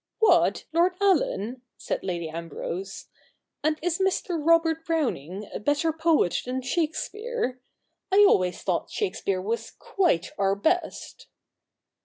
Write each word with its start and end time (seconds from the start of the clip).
'What, 0.19 0.65
Lord 0.73 0.93
Allen?' 0.99 1.61
said 1.77 2.01
Lady 2.03 2.27
Ambrose,' 2.27 3.05
and 3.63 3.77
is 3.83 3.99
Mr. 3.99 4.35
Robert 4.43 4.83
Browning 4.83 5.47
a 5.53 5.59
better 5.59 5.93
poet 5.93 6.41
than 6.43 6.63
Shakespeare? 6.63 7.61
I 8.11 8.25
always 8.27 8.63
thought 8.63 8.89
Shakespeare 8.89 9.39
was 9.43 9.69
quite 9.69 10.31
our 10.39 10.55
best.' 10.55 11.27